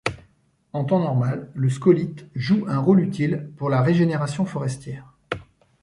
En 0.73 0.83
temps 0.83 0.97
normal, 0.97 1.51
le 1.53 1.69
scolyte 1.69 2.25
joue 2.33 2.65
un 2.67 2.79
rôle 2.79 3.01
utile 3.01 3.51
pour 3.57 3.69
la 3.69 3.83
régénération 3.83 4.45
forestière. 4.47 5.13